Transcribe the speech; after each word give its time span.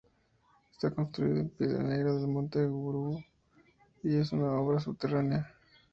Está 0.71 0.89
construido 0.89 1.41
en 1.41 1.49
piedra 1.51 1.83
negra 1.83 2.13
del 2.15 2.27
Monte 2.27 2.65
Gurugú, 2.65 3.23
y 4.01 4.15
es 4.15 4.31
una 4.31 4.51
obra 4.53 4.79
subterránea. 4.79 5.53